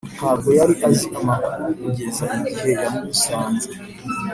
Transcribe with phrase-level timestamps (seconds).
[0.15, 3.69] ntabwo yari azi amakuru kugeza igihe yamusanze.